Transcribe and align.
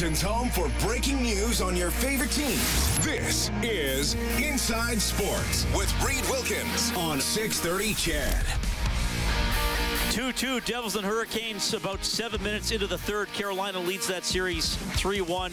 Edmonton's 0.00 0.22
home 0.22 0.48
for 0.48 0.70
breaking 0.86 1.22
news 1.22 1.60
on 1.60 1.76
your 1.76 1.90
favorite 1.90 2.30
teams. 2.30 2.98
This 3.04 3.50
is 3.62 4.14
Inside 4.42 4.98
Sports 4.98 5.66
with 5.76 5.92
Reed 6.02 6.24
Wilkins 6.30 6.90
on 6.96 7.20
630 7.20 7.92
CHED. 7.92 8.46
2-2 10.14 10.64
Devils 10.64 10.96
and 10.96 11.04
Hurricanes 11.04 11.74
about 11.74 12.02
seven 12.02 12.42
minutes 12.42 12.70
into 12.70 12.86
the 12.86 12.96
third. 12.96 13.30
Carolina 13.34 13.78
leads 13.78 14.06
that 14.06 14.24
series 14.24 14.76
3-1. 14.96 15.52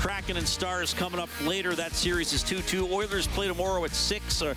Kraken 0.00 0.38
and 0.38 0.48
Stars 0.48 0.92
coming 0.92 1.20
up 1.20 1.28
later. 1.46 1.76
That 1.76 1.92
series 1.92 2.32
is 2.32 2.42
2-2. 2.42 2.90
Oilers 2.90 3.28
play 3.28 3.46
tomorrow 3.46 3.84
at 3.84 3.94
6, 3.94 4.42
or 4.42 4.56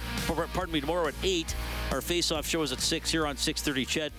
pardon 0.55 0.73
me, 0.73 0.81
tomorrow 0.81 1.09
at 1.09 1.15
8. 1.21 1.55
Our 1.91 2.01
face-off 2.01 2.47
show 2.47 2.63
is 2.63 2.71
at 2.71 2.81
6 2.81 3.11
here 3.11 3.27
on 3.27 3.37
630 3.37 3.85
CHED. 3.85 4.13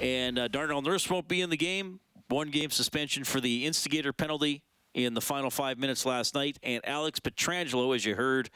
And 0.00 0.38
uh, 0.38 0.48
Darnell 0.48 0.82
Nurse 0.82 1.08
won't 1.08 1.28
be 1.28 1.40
in 1.40 1.48
the 1.48 1.56
game. 1.56 2.00
One 2.28 2.50
game 2.50 2.70
suspension 2.70 3.24
for 3.24 3.40
the 3.40 3.66
instigator 3.66 4.12
penalty 4.12 4.62
in 4.94 5.14
the 5.14 5.20
final 5.20 5.50
five 5.50 5.78
minutes 5.78 6.06
last 6.06 6.34
night. 6.34 6.58
And 6.62 6.80
Alex 6.86 7.20
Pietrangelo, 7.20 7.94
as 7.94 8.04
you 8.04 8.14
heard, 8.14 8.50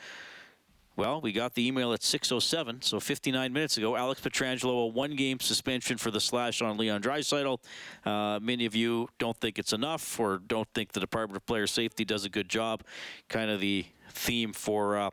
well, 0.99 1.21
we 1.21 1.31
got 1.31 1.55
the 1.55 1.65
email 1.65 1.93
at 1.93 2.01
6.07, 2.01 2.83
so 2.83 2.99
59 2.99 3.53
minutes 3.53 3.77
ago. 3.77 3.95
Alex 3.95 4.21
Pietrangelo, 4.21 4.83
a 4.83 4.87
one-game 4.87 5.39
suspension 5.39 5.97
for 5.97 6.11
the 6.11 6.21
slash 6.21 6.61
on 6.61 6.77
Leon 6.77 7.03
Draisaitl. 7.03 7.59
Uh, 8.05 8.41
many 8.43 8.67
of 8.67 8.75
you 8.75 9.09
don't 9.19 9.37
think 9.37 9.61
it's 9.61 9.73
enough 9.73 10.19
or 10.19 10.39
don't 10.39 10.67
think 10.75 10.93
the 10.93 10.99
Department 10.99 11.37
of 11.37 11.47
Player 11.47 11.69
Safety 11.69 12.05
does 12.05 12.25
a 12.25 12.29
good 12.29 12.49
job. 12.49 12.83
Kind 13.29 13.49
of 13.49 13.61
the 13.61 13.87
theme 14.11 14.53
for 14.53 14.97
uh, 14.97 15.11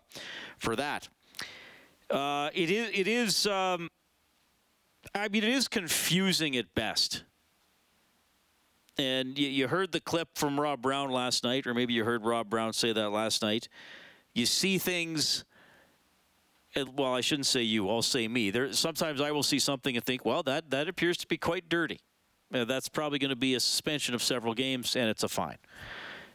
for 0.57 0.75
that. 0.75 1.07
Uh, 2.09 2.49
it 2.53 2.71
is. 2.71 2.89
It 2.91 3.07
is. 3.07 3.45
Um, 3.45 3.89
I 5.13 5.27
mean, 5.27 5.43
it 5.43 5.51
is 5.51 5.67
confusing 5.67 6.57
at 6.57 6.73
best. 6.73 7.25
And 8.97 9.37
you, 9.37 9.47
you 9.47 9.67
heard 9.67 9.91
the 9.91 9.99
clip 9.99 10.29
from 10.35 10.59
Rob 10.59 10.81
Brown 10.81 11.09
last 11.09 11.43
night, 11.43 11.67
or 11.67 11.73
maybe 11.73 11.93
you 11.93 12.05
heard 12.05 12.23
Rob 12.23 12.49
Brown 12.49 12.73
say 12.73 12.93
that 12.93 13.09
last 13.09 13.41
night. 13.41 13.67
You 14.33 14.45
see 14.45 14.77
things. 14.77 15.43
Well, 16.75 17.13
I 17.13 17.21
shouldn't 17.21 17.45
say 17.45 17.61
you. 17.61 17.89
I'll 17.89 18.01
say 18.01 18.27
me. 18.27 18.51
There. 18.51 18.71
Sometimes 18.73 19.21
I 19.21 19.31
will 19.31 19.43
see 19.43 19.59
something 19.59 19.95
and 19.95 20.05
think, 20.05 20.25
well, 20.25 20.43
that 20.43 20.69
that 20.71 20.87
appears 20.87 21.17
to 21.17 21.27
be 21.27 21.37
quite 21.37 21.69
dirty. 21.69 21.99
Uh, 22.53 22.63
that's 22.63 22.89
probably 22.89 23.17
going 23.19 23.29
to 23.29 23.35
be 23.35 23.55
a 23.55 23.59
suspension 23.59 24.13
of 24.13 24.21
several 24.21 24.53
games, 24.53 24.95
and 24.95 25.09
it's 25.09 25.23
a 25.23 25.29
fine. 25.29 25.57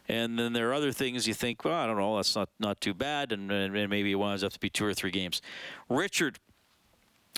And 0.07 0.37
then 0.37 0.51
there 0.51 0.69
are 0.69 0.73
other 0.73 0.91
things 0.91 1.27
you 1.27 1.33
think, 1.33 1.63
well, 1.63 1.73
I 1.73 1.87
don't 1.87 1.97
know, 1.97 2.17
that's 2.17 2.35
not, 2.35 2.49
not 2.59 2.81
too 2.81 2.93
bad, 2.93 3.31
and, 3.31 3.51
and 3.51 3.71
maybe 3.71 4.11
it 4.11 4.15
winds 4.15 4.43
up 4.43 4.51
to 4.51 4.59
be 4.59 4.69
two 4.69 4.85
or 4.85 4.93
three 4.93 5.11
games. 5.11 5.41
Richard 5.89 6.39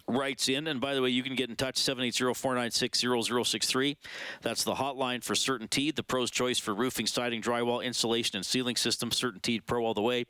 writes 0.08 0.50
in. 0.50 0.68
And 0.68 0.82
by 0.82 0.94
the 0.94 1.02
way, 1.02 1.10
you 1.10 1.24
can 1.24 1.36
get 1.36 1.50
in 1.50 1.56
touch 1.56 1.76
780-496-0063. 1.76 3.98
That's 4.42 4.64
the 4.64 4.76
hotline 4.76 5.24
for 5.24 5.34
CertainTeed, 5.34 5.96
the 5.96 6.04
pro's 6.04 6.30
choice 6.30 6.60
for 6.60 6.74
roofing, 6.74 7.08
siding, 7.08 7.42
drywall, 7.42 7.84
insulation, 7.84 8.38
and 8.38 8.46
ceiling 8.46 8.76
systems. 8.76 9.20
CertainTeed 9.20 9.66
Pro 9.66 9.86
all 9.86 9.94
the 9.94 10.02
way. 10.02 10.26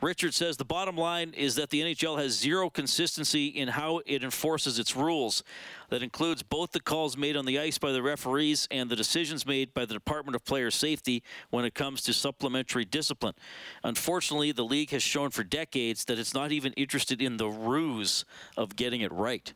Richard 0.00 0.34
says 0.34 0.56
the 0.56 0.64
bottom 0.64 0.96
line 0.96 1.32
is 1.34 1.54
that 1.56 1.70
the 1.70 1.80
NHL 1.80 2.18
has 2.18 2.38
zero 2.38 2.70
consistency 2.70 3.46
in 3.46 3.68
how 3.68 4.00
it 4.06 4.22
enforces 4.22 4.78
its 4.78 4.96
rules. 4.96 5.42
That 5.90 6.02
includes 6.02 6.42
both 6.42 6.72
the 6.72 6.80
calls 6.80 7.16
made 7.16 7.36
on 7.36 7.44
the 7.44 7.58
ice 7.58 7.78
by 7.78 7.92
the 7.92 8.02
referees 8.02 8.66
and 8.70 8.90
the 8.90 8.96
decisions 8.96 9.46
made 9.46 9.74
by 9.74 9.84
the 9.84 9.94
Department 9.94 10.34
of 10.34 10.44
Player 10.44 10.70
Safety 10.70 11.22
when 11.50 11.64
it 11.64 11.74
comes 11.74 12.02
to 12.02 12.12
supplementary 12.12 12.84
discipline. 12.84 13.34
Unfortunately, 13.82 14.52
the 14.52 14.64
league 14.64 14.90
has 14.90 15.02
shown 15.02 15.30
for 15.30 15.44
decades 15.44 16.04
that 16.06 16.18
it's 16.18 16.34
not 16.34 16.52
even 16.52 16.72
interested 16.72 17.20
in 17.20 17.36
the 17.36 17.48
ruse 17.48 18.24
of 18.56 18.76
getting 18.76 19.00
it 19.00 19.12
right. 19.12 19.52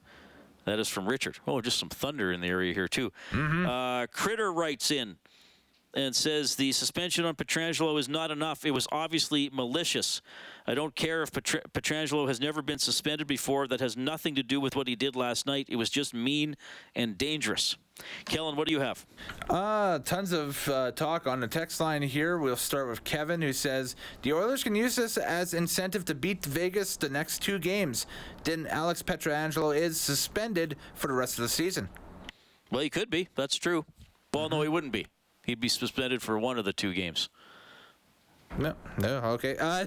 That 0.64 0.78
is 0.78 0.88
from 0.88 1.08
Richard. 1.08 1.38
Oh, 1.46 1.60
just 1.62 1.78
some 1.78 1.88
thunder 1.88 2.30
in 2.30 2.40
the 2.42 2.48
area 2.48 2.74
here, 2.74 2.88
too. 2.88 3.10
Mm-hmm. 3.30 3.66
Uh, 3.66 4.06
Critter 4.08 4.52
writes 4.52 4.90
in 4.90 5.16
and 5.94 6.14
says 6.14 6.54
the 6.54 6.72
suspension 6.72 7.24
on 7.24 7.34
Pietrangelo 7.34 7.98
is 7.98 8.08
not 8.08 8.30
enough. 8.30 8.64
It 8.64 8.72
was 8.72 8.86
obviously 8.92 9.50
malicious. 9.52 10.20
I 10.66 10.74
don't 10.74 10.94
care 10.94 11.22
if 11.22 11.32
Petr- 11.32 11.62
Pietrangelo 11.72 12.28
has 12.28 12.40
never 12.40 12.60
been 12.60 12.78
suspended 12.78 13.26
before. 13.26 13.66
That 13.66 13.80
has 13.80 13.96
nothing 13.96 14.34
to 14.34 14.42
do 14.42 14.60
with 14.60 14.76
what 14.76 14.86
he 14.86 14.96
did 14.96 15.16
last 15.16 15.46
night. 15.46 15.66
It 15.68 15.76
was 15.76 15.88
just 15.88 16.12
mean 16.12 16.56
and 16.94 17.16
dangerous. 17.16 17.76
Kellen, 18.26 18.54
what 18.54 18.68
do 18.68 18.74
you 18.74 18.80
have? 18.80 19.04
Uh, 19.50 19.98
tons 20.00 20.32
of 20.32 20.68
uh, 20.68 20.92
talk 20.92 21.26
on 21.26 21.40
the 21.40 21.48
text 21.48 21.80
line 21.80 22.02
here. 22.02 22.38
We'll 22.38 22.54
start 22.54 22.88
with 22.88 23.02
Kevin, 23.02 23.42
who 23.42 23.52
says 23.52 23.96
the 24.22 24.32
Oilers 24.34 24.62
can 24.62 24.74
use 24.76 24.94
this 24.94 25.16
as 25.16 25.54
incentive 25.54 26.04
to 26.04 26.14
beat 26.14 26.44
Vegas 26.44 26.96
the 26.96 27.08
next 27.08 27.42
two 27.42 27.58
games. 27.58 28.06
Didn't 28.44 28.68
Alex 28.68 29.02
Pietrangelo 29.02 29.76
is 29.76 29.98
suspended 29.98 30.76
for 30.94 31.08
the 31.08 31.14
rest 31.14 31.38
of 31.38 31.42
the 31.42 31.48
season? 31.48 31.88
Well, 32.70 32.82
he 32.82 32.90
could 32.90 33.10
be. 33.10 33.28
That's 33.34 33.56
true. 33.56 33.84
Well, 34.32 34.44
mm-hmm. 34.44 34.56
no, 34.56 34.62
he 34.62 34.68
wouldn't 34.68 34.92
be. 34.92 35.06
He'd 35.48 35.60
be 35.60 35.68
suspended 35.68 36.20
for 36.20 36.38
one 36.38 36.58
of 36.58 36.66
the 36.66 36.74
two 36.74 36.92
games. 36.92 37.30
No, 38.58 38.74
no, 38.98 39.16
okay. 39.32 39.56
Uh, 39.58 39.86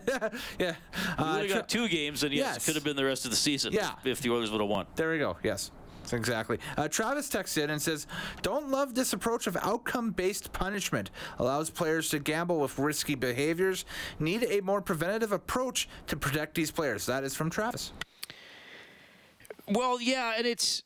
yeah. 0.57 0.73
Uh, 1.19 1.37
we 1.39 1.47
got 1.47 1.69
two 1.69 1.87
games, 1.87 2.23
and 2.23 2.33
yes, 2.33 2.45
yes, 2.45 2.57
it 2.57 2.65
could 2.65 2.73
have 2.73 2.83
been 2.83 2.95
the 2.95 3.05
rest 3.05 3.25
of 3.25 3.31
the 3.31 3.37
season 3.37 3.71
yeah. 3.71 3.91
if 4.03 4.21
the 4.21 4.31
Oilers 4.31 4.49
would 4.49 4.59
have 4.59 4.69
won. 4.71 4.87
There 4.95 5.11
we 5.11 5.19
go. 5.19 5.37
Yes. 5.43 5.69
Exactly. 6.11 6.57
Uh, 6.77 6.87
Travis 6.87 7.29
texts 7.29 7.57
in 7.57 7.69
and 7.69 7.79
says, 7.79 8.07
Don't 8.41 8.69
love 8.69 8.95
this 8.95 9.13
approach 9.13 9.45
of 9.45 9.55
outcome 9.57 10.09
based 10.09 10.51
punishment. 10.51 11.11
Allows 11.37 11.69
players 11.69 12.09
to 12.09 12.17
gamble 12.17 12.59
with 12.59 12.79
risky 12.79 13.13
behaviors. 13.13 13.85
Need 14.19 14.47
a 14.49 14.61
more 14.61 14.81
preventative 14.81 15.31
approach 15.31 15.87
to 16.07 16.15
protect 16.15 16.55
these 16.55 16.71
players. 16.71 17.05
That 17.05 17.23
is 17.23 17.35
from 17.35 17.51
Travis. 17.51 17.93
Well, 19.67 20.01
yeah, 20.01 20.33
and 20.35 20.47
it's. 20.47 20.81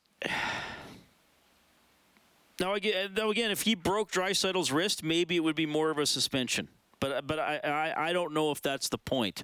Now 2.60 2.74
again, 2.74 3.14
now 3.16 3.30
again, 3.30 3.52
if 3.52 3.64
he 3.64 3.76
broke 3.76 4.12
Draisaitl's 4.12 4.72
wrist, 4.72 5.04
maybe 5.04 5.36
it 5.36 5.42
would 5.42 5.56
be 5.56 5.66
more 5.66 5.90
of 5.90 5.98
a 5.98 6.06
suspension. 6.06 6.70
But 7.00 7.28
but 7.28 7.40
I 7.40 7.60
I, 7.64 8.10
I 8.10 8.14
don't 8.14 8.34
know 8.34 8.52
if 8.52 8.62
that's 8.62 8.90
the 8.90 8.98
point. 8.98 9.44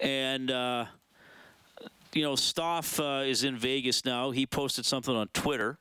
And 0.00 0.50
uh, 0.50 0.86
you 2.14 2.22
know, 2.22 2.36
Stoff 2.36 2.98
uh, 3.00 3.22
is 3.24 3.44
in 3.44 3.56
Vegas 3.56 4.04
now. 4.04 4.30
He 4.30 4.46
posted 4.46 4.86
something 4.86 5.14
on 5.14 5.28
Twitter. 5.28 5.78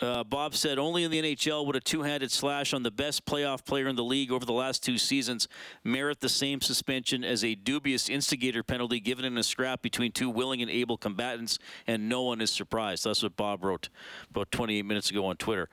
Uh, 0.00 0.24
Bob 0.24 0.54
said 0.54 0.78
only 0.78 1.04
in 1.04 1.10
the 1.10 1.22
NHL 1.22 1.64
would 1.66 1.76
a 1.76 1.80
two-handed 1.80 2.30
slash 2.30 2.74
on 2.74 2.82
the 2.82 2.90
best 2.90 3.24
playoff 3.24 3.64
player 3.64 3.86
in 3.86 3.94
the 3.94 4.04
league 4.04 4.32
over 4.32 4.44
the 4.44 4.52
last 4.52 4.82
two 4.82 4.98
seasons 4.98 5.46
merit 5.84 6.20
the 6.20 6.28
same 6.28 6.60
suspension 6.60 7.22
as 7.22 7.44
a 7.44 7.54
dubious 7.54 8.08
instigator 8.08 8.62
penalty 8.62 8.98
given 8.98 9.24
in 9.24 9.38
a 9.38 9.42
scrap 9.42 9.82
between 9.82 10.10
two 10.10 10.28
willing 10.28 10.62
and 10.62 10.70
able 10.70 10.96
combatants, 10.96 11.58
and 11.86 12.08
no 12.08 12.22
one 12.22 12.40
is 12.40 12.50
surprised. 12.50 13.04
That's 13.04 13.22
what 13.22 13.36
Bob 13.36 13.64
wrote 13.64 13.88
about 14.30 14.50
28 14.50 14.84
minutes 14.84 15.10
ago 15.10 15.26
on 15.26 15.36
Twitter. 15.36 15.68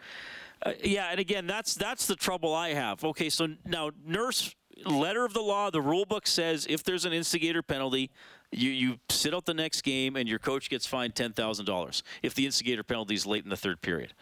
Uh, 0.63 0.73
yeah, 0.83 1.07
and 1.09 1.19
again, 1.19 1.47
that's 1.47 1.73
that's 1.73 2.05
the 2.05 2.15
trouble 2.15 2.53
I 2.53 2.73
have. 2.73 3.03
Okay, 3.03 3.29
so 3.29 3.47
now 3.65 3.89
Nurse 4.05 4.55
letter 4.85 5.25
of 5.25 5.33
the 5.33 5.41
law, 5.41 5.69
the 5.69 5.81
rule 5.81 6.05
book 6.05 6.27
says 6.27 6.67
if 6.69 6.83
there's 6.83 7.05
an 7.05 7.13
instigator 7.13 7.61
penalty, 7.61 8.11
you, 8.51 8.69
you 8.69 8.99
sit 9.09 9.33
out 9.33 9.45
the 9.45 9.53
next 9.53 9.81
game 9.81 10.15
and 10.15 10.27
your 10.27 10.39
coach 10.39 10.69
gets 10.69 10.85
fined 10.85 11.15
$10,000 11.15 12.01
if 12.21 12.33
the 12.33 12.45
instigator 12.45 12.83
penalty 12.83 13.15
is 13.15 13.25
late 13.25 13.43
in 13.43 13.49
the 13.49 13.57
third 13.57 13.81
period. 13.81 14.13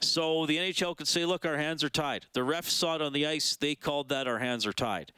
So 0.00 0.46
the 0.46 0.58
NHL 0.58 0.96
could 0.96 1.08
say, 1.08 1.24
look, 1.24 1.46
our 1.46 1.56
hands 1.56 1.82
are 1.82 1.88
tied. 1.88 2.26
The 2.32 2.40
refs 2.40 2.70
saw 2.70 2.96
it 2.96 3.02
on 3.02 3.12
the 3.12 3.26
ice. 3.26 3.56
They 3.56 3.74
called 3.74 4.08
that 4.10 4.26
our 4.26 4.38
hands 4.38 4.66
are 4.66 4.72
tied. 4.72 5.12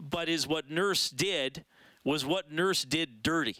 But 0.00 0.28
is 0.28 0.46
what 0.46 0.70
Nurse 0.70 1.10
did 1.10 1.64
was 2.04 2.24
what 2.24 2.50
Nurse 2.50 2.84
did 2.84 3.22
dirty. 3.22 3.56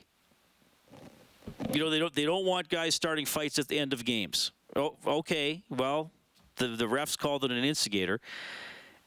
You 1.72 1.81
know, 1.81 1.91
they 1.91 1.98
don't 1.98 2.14
they 2.14 2.25
don't 2.25 2.47
want 2.47 2.69
guys 2.69 2.94
starting 2.94 3.26
fights 3.26 3.58
at 3.58 3.69
the 3.69 3.78
end 3.78 3.92
of 3.92 4.04
games. 4.04 4.52
Oh, 4.76 4.97
okay. 5.06 5.62
Well, 5.69 6.10
the 6.56 6.69
the 6.69 6.87
refs 6.87 7.19
called 7.19 7.44
it 7.44 7.50
an 7.50 7.64
instigator. 7.64 8.20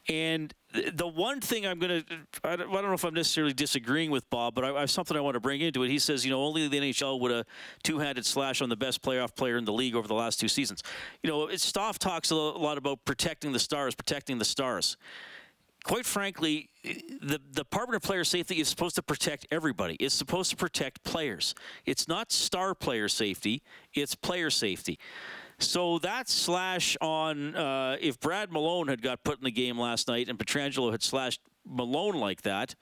And 0.08 0.52
the 0.92 1.06
one 1.06 1.40
thing 1.40 1.66
I'm 1.66 1.78
going 1.78 2.04
to, 2.04 2.16
I 2.42 2.56
don't 2.56 2.70
know 2.70 2.92
if 2.92 3.04
I'm 3.04 3.14
necessarily 3.14 3.54
disagreeing 3.54 4.10
with 4.10 4.28
Bob, 4.28 4.54
but 4.54 4.64
I, 4.64 4.74
I 4.74 4.80
have 4.80 4.90
something 4.90 5.16
I 5.16 5.20
want 5.20 5.34
to 5.34 5.40
bring 5.40 5.60
into 5.62 5.82
it. 5.82 5.88
He 5.88 5.98
says, 5.98 6.24
you 6.24 6.30
know, 6.30 6.42
only 6.42 6.68
the 6.68 6.78
NHL 6.78 7.20
would 7.20 7.32
a 7.32 7.46
two-handed 7.82 8.26
slash 8.26 8.60
on 8.60 8.68
the 8.68 8.76
best 8.76 9.02
playoff 9.02 9.34
player 9.34 9.56
in 9.56 9.64
the 9.64 9.72
league 9.72 9.94
over 9.94 10.06
the 10.06 10.14
last 10.14 10.40
two 10.40 10.48
seasons. 10.48 10.82
You 11.22 11.30
know, 11.30 11.48
Stoff 11.56 11.98
talks 11.98 12.30
a 12.30 12.34
lot 12.34 12.76
about 12.76 13.04
protecting 13.04 13.52
the 13.52 13.58
stars, 13.58 13.94
protecting 13.94 14.38
the 14.38 14.44
stars. 14.44 14.96
Quite 15.84 16.06
frankly, 16.06 16.70
the, 16.82 17.38
the 17.50 17.60
Department 17.60 17.96
of 17.96 18.02
Player 18.02 18.24
Safety 18.24 18.58
is 18.58 18.68
supposed 18.68 18.96
to 18.96 19.02
protect 19.02 19.46
everybody. 19.50 19.96
It's 20.00 20.14
supposed 20.14 20.50
to 20.50 20.56
protect 20.56 21.04
players. 21.04 21.54
It's 21.84 22.08
not 22.08 22.32
star 22.32 22.74
player 22.74 23.06
safety, 23.06 23.62
it's 23.92 24.14
player 24.14 24.48
safety. 24.50 24.98
So 25.58 25.98
that 26.00 26.28
slash 26.28 26.96
on 27.00 27.54
uh, 27.54 27.96
if 28.00 28.18
Brad 28.20 28.52
Malone 28.52 28.88
had 28.88 29.02
got 29.02 29.22
put 29.24 29.38
in 29.38 29.44
the 29.44 29.50
game 29.50 29.78
last 29.78 30.08
night 30.08 30.28
and 30.28 30.38
Pietrangelo 30.38 30.90
had 30.90 31.02
slashed 31.02 31.40
Malone 31.64 32.16
like 32.16 32.42
that, 32.42 32.74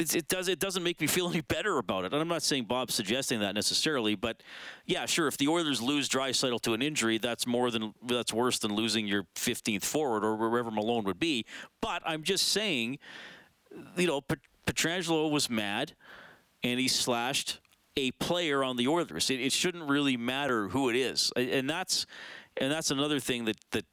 it, 0.00 0.14
it, 0.14 0.28
does 0.28 0.48
it 0.48 0.58
doesn't 0.58 0.82
make 0.82 1.00
me 1.00 1.06
feel 1.06 1.28
any 1.28 1.42
better 1.42 1.78
about 1.78 2.04
it. 2.04 2.12
And 2.12 2.20
I'm 2.20 2.28
not 2.28 2.42
saying 2.42 2.64
Bob's 2.64 2.94
suggesting 2.94 3.40
that 3.40 3.54
necessarily, 3.54 4.14
but 4.14 4.42
yeah, 4.86 5.06
sure. 5.06 5.28
If 5.28 5.36
the 5.36 5.48
Oilers 5.48 5.82
lose 5.82 6.08
Draisaitl 6.08 6.60
to 6.62 6.72
an 6.72 6.82
injury, 6.82 7.18
that's 7.18 7.46
more 7.46 7.70
than 7.70 7.94
that's 8.06 8.32
worse 8.32 8.58
than 8.58 8.74
losing 8.74 9.06
your 9.06 9.24
15th 9.36 9.84
forward 9.84 10.24
or 10.24 10.34
wherever 10.36 10.70
Malone 10.70 11.04
would 11.04 11.20
be. 11.20 11.44
But 11.80 12.02
I'm 12.04 12.22
just 12.22 12.48
saying, 12.48 12.98
you 13.96 14.06
know, 14.06 14.22
Pietrangelo 14.66 15.30
was 15.30 15.50
mad, 15.50 15.92
and 16.62 16.80
he 16.80 16.88
slashed 16.88 17.59
a 17.96 18.10
player 18.12 18.62
on 18.62 18.76
the 18.76 18.88
Oilers. 18.88 19.30
It, 19.30 19.40
it 19.40 19.52
shouldn't 19.52 19.88
really 19.88 20.16
matter 20.16 20.68
who 20.68 20.88
it 20.88 20.96
is, 20.96 21.32
and 21.36 21.68
that's 21.68 22.06
and 22.56 22.70
that's 22.70 22.90
another 22.90 23.20
thing 23.20 23.44
that 23.46 23.56
that 23.72 23.84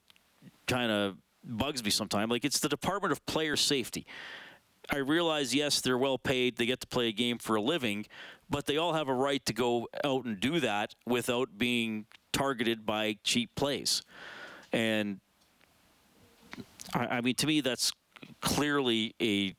kind 0.68 0.92
of 0.92 1.18
bugs 1.44 1.84
me 1.84 1.90
sometimes. 1.90 2.30
Like 2.30 2.46
it's 2.46 2.60
the 2.60 2.70
Department 2.70 3.12
of 3.12 3.26
Player 3.26 3.56
Safety. 3.56 4.06
I 4.90 4.98
realize, 4.98 5.54
yes, 5.54 5.82
they're 5.82 5.98
well 5.98 6.18
paid. 6.18 6.56
They 6.56 6.66
get 6.66 6.80
to 6.80 6.88
play 6.88 7.10
a 7.10 7.12
game 7.12 7.40
for 7.40 7.58
a 7.58 7.62
living, 7.62 8.06
but 8.50 8.68
they 8.68 8.78
all 8.78 8.94
have 8.94 9.10
a 9.10 9.14
right 9.14 9.46
to 9.46 9.54
go 9.54 9.90
out 10.04 10.24
and 10.24 10.40
do 10.40 10.62
that 10.62 10.96
without 11.06 11.58
being 11.58 12.06
targeted 12.32 12.86
by 12.86 13.18
cheap 13.24 13.50
plays. 13.56 14.02
And 14.72 15.20
I, 16.94 17.18
I 17.18 17.22
mean, 17.22 17.36
to 17.36 17.48
me, 17.48 17.60
that's 17.60 17.92
clearly 18.42 19.14
a 19.22 19.56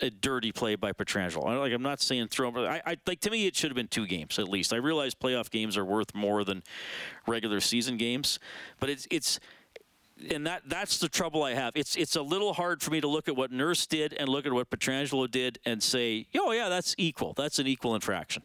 a 0.00 0.10
dirty 0.10 0.52
play 0.52 0.74
by 0.74 0.92
Pietrangelo. 0.92 1.46
I- 1.46 1.56
Like 1.56 1.72
I'm 1.72 1.82
not 1.82 2.00
saying 2.00 2.28
throw, 2.28 2.50
but 2.50 2.66
I, 2.66 2.82
I 2.86 2.96
like 3.06 3.20
to 3.20 3.30
me 3.30 3.46
it 3.46 3.56
should 3.56 3.70
have 3.70 3.76
been 3.76 3.88
two 3.88 4.06
games 4.06 4.38
at 4.38 4.48
least. 4.48 4.72
I 4.72 4.76
realize 4.76 5.14
playoff 5.14 5.50
games 5.50 5.76
are 5.76 5.84
worth 5.84 6.14
more 6.14 6.44
than 6.44 6.62
regular 7.26 7.60
season 7.60 7.96
games, 7.96 8.38
but 8.80 8.90
it's 8.90 9.06
it's 9.10 9.40
and 10.30 10.46
that 10.46 10.62
that's 10.66 10.98
the 10.98 11.08
trouble 11.08 11.42
I 11.42 11.54
have. 11.54 11.72
It's 11.76 11.96
it's 11.96 12.16
a 12.16 12.22
little 12.22 12.52
hard 12.54 12.82
for 12.82 12.90
me 12.90 13.00
to 13.00 13.08
look 13.08 13.28
at 13.28 13.36
what 13.36 13.50
Nurse 13.52 13.86
did 13.86 14.12
and 14.14 14.28
look 14.28 14.46
at 14.46 14.52
what 14.52 14.68
Pietrangelo 14.70 15.30
did 15.30 15.58
and 15.64 15.82
say, 15.82 16.26
oh 16.36 16.52
yeah, 16.52 16.68
that's 16.68 16.94
equal. 16.98 17.32
That's 17.34 17.58
an 17.58 17.66
equal 17.66 17.94
infraction. 17.94 18.42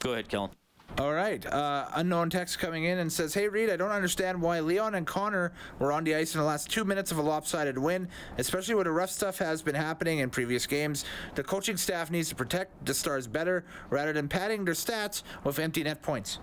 Go 0.00 0.12
ahead, 0.12 0.28
Kellen. 0.28 0.50
All 0.98 1.14
right. 1.14 1.44
Uh, 1.46 1.88
unknown 1.94 2.28
text 2.28 2.58
coming 2.58 2.84
in 2.84 2.98
and 2.98 3.10
says, 3.10 3.32
Hey, 3.32 3.48
Reed, 3.48 3.70
I 3.70 3.76
don't 3.76 3.90
understand 3.90 4.40
why 4.40 4.60
Leon 4.60 4.94
and 4.94 5.06
Connor 5.06 5.52
were 5.78 5.90
on 5.90 6.04
the 6.04 6.14
ice 6.14 6.34
in 6.34 6.40
the 6.40 6.46
last 6.46 6.68
two 6.68 6.84
minutes 6.84 7.10
of 7.10 7.16
a 7.16 7.22
lopsided 7.22 7.78
win, 7.78 8.08
especially 8.36 8.74
when 8.74 8.84
the 8.84 8.90
rough 8.90 9.10
stuff 9.10 9.38
has 9.38 9.62
been 9.62 9.74
happening 9.74 10.18
in 10.18 10.28
previous 10.28 10.66
games. 10.66 11.06
The 11.34 11.42
coaching 11.42 11.78
staff 11.78 12.10
needs 12.10 12.28
to 12.28 12.34
protect 12.34 12.84
the 12.84 12.92
Stars 12.92 13.26
better 13.26 13.64
rather 13.88 14.12
than 14.12 14.28
padding 14.28 14.66
their 14.66 14.74
stats 14.74 15.22
with 15.44 15.58
empty 15.58 15.82
net 15.82 16.02
points. 16.02 16.40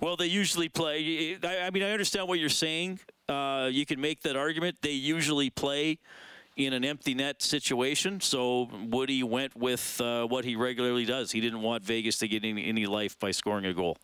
Well, 0.00 0.16
they 0.16 0.26
usually 0.26 0.68
play. 0.68 1.36
I, 1.42 1.66
I 1.66 1.70
mean, 1.70 1.82
I 1.82 1.90
understand 1.90 2.28
what 2.28 2.38
you're 2.38 2.50
saying. 2.50 3.00
Uh, 3.28 3.70
you 3.72 3.84
can 3.86 4.00
make 4.00 4.20
that 4.22 4.36
argument. 4.36 4.76
They 4.82 4.92
usually 4.92 5.50
play 5.50 5.98
in 6.56 6.72
an 6.72 6.84
empty 6.84 7.14
net 7.14 7.42
situation. 7.42 8.20
So 8.20 8.68
Woody 8.88 9.22
went 9.22 9.56
with 9.56 10.00
uh, 10.00 10.26
what 10.26 10.44
he 10.44 10.56
regularly 10.56 11.04
does. 11.04 11.32
He 11.32 11.40
didn't 11.40 11.62
want 11.62 11.82
Vegas 11.82 12.18
to 12.18 12.28
get 12.28 12.44
any, 12.44 12.66
any 12.66 12.86
life 12.86 13.18
by 13.18 13.30
scoring 13.30 13.66
a 13.66 13.74
goal. 13.74 13.96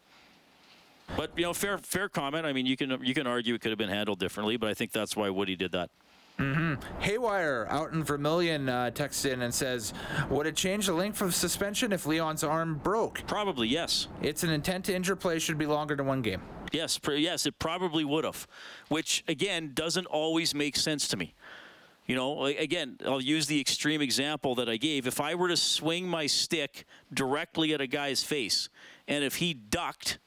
But 1.17 1.33
you 1.37 1.43
know, 1.43 1.53
fair 1.53 1.79
fair 1.79 2.09
comment. 2.09 2.47
I 2.47 2.53
mean, 2.53 2.67
you 2.67 2.77
can 2.77 2.99
you 3.03 3.15
can 3.15 3.27
argue 3.27 3.55
it 3.55 3.61
could 3.61 3.73
have 3.73 3.79
been 3.79 3.89
handled 3.89 4.21
differently, 4.21 4.57
but 4.57 4.69
I 4.69 4.75
think 4.75 4.93
that's 4.93 5.17
why 5.17 5.29
Woody 5.29 5.57
did 5.57 5.73
that. 5.73 5.91
Haywire 7.01 7.67
out 7.69 7.93
in 7.93 8.03
Vermilion 8.03 8.69
uh, 8.69 8.91
texts 8.91 9.27
in 9.27 9.43
and 9.43 9.53
says, 9.53 9.93
Would 10.31 10.47
it 10.47 10.57
change 10.57 10.87
the 10.87 10.95
length 10.95 11.21
of 11.21 11.35
suspension 11.35 11.93
if 11.93 12.07
Leon's 12.07 12.43
arm 12.43 12.81
broke? 12.83 13.27
Probably 13.27 13.69
yes. 13.69 14.09
It's 14.23 14.43
an 14.43 14.49
intent 14.49 14.87
to 14.87 14.95
injure 14.95 15.17
play 15.17 15.39
should 15.39 15.59
be 15.59 15.67
longer 15.67 15.97
than 15.97 16.07
one 16.07 16.23
game. 16.23 16.41
Yes, 16.73 16.97
pr- 16.97 17.13
yes, 17.13 17.45
it 17.45 17.59
probably 17.59 18.05
would 18.05 18.25
have, 18.25 18.47
which 18.89 19.23
again 19.29 19.73
doesn't 19.75 20.07
always 20.07 20.55
make 20.55 20.77
sense 20.77 21.09
to 21.09 21.17
me. 21.19 21.35
You 22.11 22.17
know, 22.17 22.47
again, 22.47 22.97
I'll 23.07 23.21
use 23.21 23.47
the 23.47 23.61
extreme 23.61 24.03
example 24.03 24.57
that 24.57 24.69
I 24.69 24.79
gave. 24.79 25.07
If 25.07 25.21
I 25.21 25.37
were 25.37 25.47
to 25.47 25.57
swing 25.57 26.09
my 26.09 26.27
stick 26.27 26.85
directly 27.15 27.73
at 27.73 27.81
a 27.81 27.87
guy's 27.87 28.25
face, 28.25 28.69
and 29.07 29.23
if 29.23 29.37
he 29.37 29.55
ducked, 29.55 30.19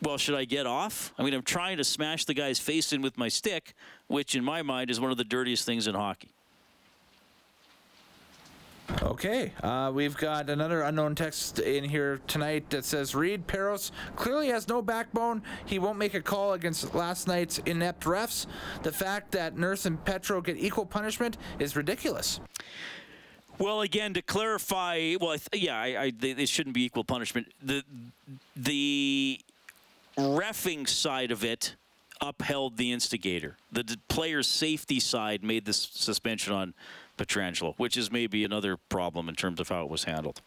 well, 0.00 0.16
should 0.16 0.34
I 0.34 0.46
get 0.46 0.66
off? 0.66 1.12
I 1.18 1.24
mean, 1.24 1.34
I'm 1.34 1.42
trying 1.42 1.76
to 1.76 1.84
smash 1.84 2.24
the 2.24 2.32
guy's 2.32 2.58
face 2.58 2.94
in 2.94 3.02
with 3.02 3.18
my 3.18 3.28
stick, 3.28 3.74
which 4.06 4.34
in 4.34 4.42
my 4.42 4.62
mind 4.62 4.88
is 4.88 4.98
one 4.98 5.10
of 5.10 5.18
the 5.18 5.24
dirtiest 5.24 5.66
things 5.66 5.86
in 5.86 5.94
hockey. 5.94 6.32
Okay, 9.02 9.52
uh, 9.62 9.90
we've 9.92 10.16
got 10.16 10.48
another 10.48 10.82
unknown 10.82 11.14
text 11.14 11.58
in 11.58 11.84
here 11.84 12.20
tonight 12.28 12.70
that 12.70 12.84
says 12.84 13.14
Reed 13.14 13.46
Parros 13.46 13.90
clearly 14.14 14.48
has 14.48 14.68
no 14.68 14.80
backbone. 14.80 15.42
He 15.64 15.78
won't 15.78 15.98
make 15.98 16.14
a 16.14 16.20
call 16.20 16.52
against 16.52 16.94
last 16.94 17.26
night's 17.26 17.58
inept 17.58 18.04
refs. 18.04 18.46
The 18.82 18.92
fact 18.92 19.32
that 19.32 19.58
Nurse 19.58 19.86
and 19.86 20.02
Petro 20.04 20.40
get 20.40 20.56
equal 20.56 20.86
punishment 20.86 21.36
is 21.58 21.74
ridiculous. 21.74 22.40
Well, 23.58 23.80
again, 23.80 24.14
to 24.14 24.22
clarify, 24.22 25.16
well, 25.20 25.36
yeah, 25.52 25.78
I, 25.80 26.02
I, 26.02 26.12
they, 26.16 26.32
they 26.32 26.46
shouldn't 26.46 26.74
be 26.74 26.84
equal 26.84 27.04
punishment. 27.04 27.48
The 27.62 27.82
the 28.54 29.40
refing 30.16 30.88
side 30.88 31.30
of 31.30 31.42
it 31.42 31.74
upheld 32.20 32.76
the 32.76 32.92
instigator. 32.92 33.56
The 33.72 33.98
player's 34.08 34.46
safety 34.46 35.00
side 35.00 35.42
made 35.42 35.64
the 35.64 35.72
suspension 35.72 36.52
on 36.52 36.74
Pietrangelo, 37.16 37.74
which 37.76 37.96
is 37.96 38.10
maybe 38.10 38.44
another 38.44 38.76
problem 38.76 39.28
in 39.28 39.34
terms 39.34 39.60
of 39.60 39.68
how 39.68 39.82
it 39.82 39.90
was 39.90 40.04
handled. 40.04 40.42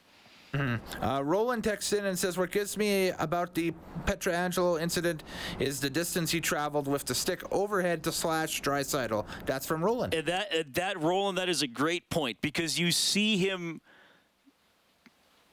Uh, 0.51 1.21
Roland 1.23 1.63
texts 1.63 1.93
in 1.93 2.05
and 2.07 2.17
says, 2.17 2.35
"What 2.35 2.51
gets 2.51 2.75
me 2.75 3.09
about 3.19 3.53
the 3.53 3.71
Pietrangelo 4.05 4.81
incident 4.81 5.23
is 5.59 5.79
the 5.79 5.91
distance 5.91 6.31
he 6.31 6.41
traveled 6.41 6.87
with 6.87 7.05
the 7.05 7.13
stick 7.13 7.43
overhead 7.51 8.03
to 8.05 8.11
slash 8.11 8.61
Draisaitl." 8.61 9.27
That's 9.45 9.67
from 9.67 9.83
Roland. 9.83 10.15
And 10.15 10.25
that 10.27 10.47
uh, 10.51 10.63
that 10.73 10.99
Roland, 10.99 11.37
that 11.37 11.49
is 11.49 11.61
a 11.61 11.67
great 11.67 12.09
point 12.09 12.41
because 12.41 12.79
you 12.79 12.91
see 12.91 13.37
him. 13.37 13.81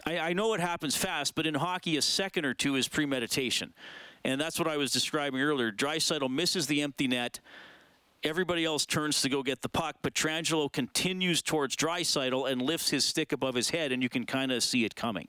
I, 0.06 0.18
I 0.18 0.32
know 0.32 0.54
it 0.54 0.60
happens 0.60 0.96
fast, 0.96 1.34
but 1.34 1.46
in 1.46 1.54
hockey, 1.54 1.98
a 1.98 2.02
second 2.02 2.46
or 2.46 2.54
two 2.54 2.76
is 2.76 2.88
premeditation, 2.88 3.74
and 4.24 4.40
that's 4.40 4.58
what 4.58 4.66
I 4.66 4.78
was 4.78 4.92
describing 4.92 5.42
earlier. 5.42 5.70
Draisaitl 5.70 6.30
misses 6.30 6.68
the 6.68 6.80
empty 6.80 7.06
net. 7.06 7.40
Everybody 8.22 8.64
else 8.64 8.86
turns 8.86 9.22
to 9.22 9.28
go 9.28 9.42
get 9.42 9.62
the 9.62 9.68
puck. 9.68 9.96
Pietrangelo 10.02 10.72
continues 10.72 11.42
towards 11.42 11.76
Draisaitl 11.76 12.50
and 12.50 12.60
lifts 12.62 12.90
his 12.90 13.04
stick 13.04 13.32
above 13.32 13.54
his 13.54 13.70
head, 13.70 13.92
and 13.92 14.02
you 14.02 14.08
can 14.08 14.24
kind 14.24 14.50
of 14.50 14.62
see 14.64 14.84
it 14.84 14.96
coming. 14.96 15.28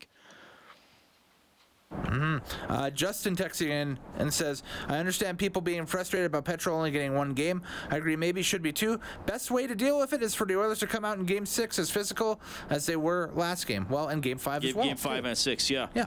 Uh, 2.68 2.90
Justin 2.90 3.36
texting 3.36 3.70
in 3.70 3.98
and 4.18 4.34
says, 4.34 4.62
I 4.90 4.98
understand 4.98 5.38
people 5.38 5.62
being 5.62 5.86
frustrated 5.86 6.26
about 6.26 6.44
Petro 6.44 6.76
only 6.76 6.92
getting 6.92 7.16
one 7.16 7.34
game. 7.34 7.62
I 7.90 7.96
agree, 7.98 8.16
maybe 8.18 8.42
should 8.42 8.62
be 8.62 8.74
two. 8.74 9.00
Best 9.26 9.52
way 9.52 9.68
to 9.68 9.76
deal 9.76 9.98
with 9.98 10.12
it 10.12 10.22
is 10.22 10.36
for 10.36 10.46
the 10.46 10.58
Oilers 10.60 10.80
to 10.80 10.88
come 10.88 11.06
out 11.06 11.18
in 11.18 11.26
game 11.26 11.46
six 11.46 11.80
as 11.80 11.90
physical 11.90 12.42
as 12.70 12.86
they 12.86 12.98
were 12.98 13.32
last 13.36 13.68
game. 13.68 13.88
Well, 13.90 14.10
and 14.10 14.22
game 14.22 14.38
five 14.38 14.64
as 14.66 14.72
Game, 14.72 14.76
well. 14.76 14.86
game 14.88 14.98
five 14.98 15.24
and 15.24 15.38
six, 15.38 15.70
yeah. 15.70 15.88
Yeah. 15.96 16.06